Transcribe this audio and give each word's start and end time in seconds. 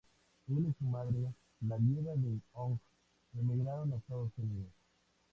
Él 0.47 0.65
y 0.67 0.73
su 0.79 0.85
madre, 0.85 1.31
la 1.59 1.77
viuda 1.77 2.15
de 2.15 2.39
Hong, 2.53 2.79
emigraron 3.37 3.89
a 3.89 3.91
los 3.91 3.99
Estados 3.99 4.31
Unidos. 4.39 4.71